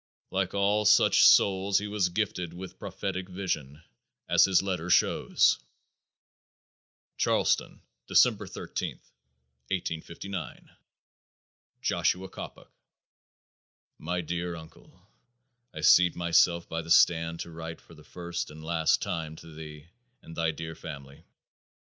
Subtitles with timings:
[0.31, 3.83] Like all such souls he was gifted with prophetic vision,
[4.27, 5.59] as his letter shows:
[7.17, 8.95] Charleston, December 13,
[9.69, 10.71] 1859.
[11.83, 12.71] Joshua Coppock:
[13.99, 15.07] My Dear Uncle
[15.71, 19.53] I seat myself by the stand to write for the first and last time to
[19.53, 19.89] thee
[20.23, 21.25] and thy dear family.